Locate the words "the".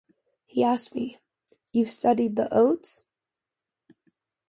2.35-2.51